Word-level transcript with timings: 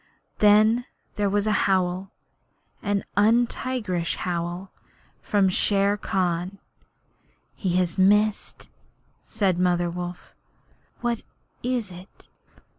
Then 0.39 0.85
there 1.15 1.29
was 1.29 1.45
a 1.45 1.51
howl 1.69 2.09
an 2.81 3.05
untigerish 3.15 4.15
howl 4.15 4.71
from 5.21 5.47
Shere 5.47 5.95
Khan. 5.95 6.57
He 7.55 7.75
has 7.75 7.99
missed,' 7.99 8.69
said 9.23 9.59
Mother 9.59 9.91
Wolf. 9.91 10.33
'What 11.01 11.21
is 11.61 11.91
it?' 11.91 12.27